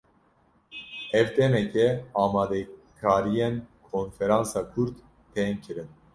Ev 1.13 1.27
demeke, 1.35 2.05
amadekariyên 2.15 3.61
konferansa 3.91 4.69
Kurd 4.73 4.95
tên 5.35 5.61
kirin 5.63 5.87